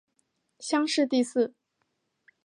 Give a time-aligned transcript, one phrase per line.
[0.59, 1.53] 乡试第四。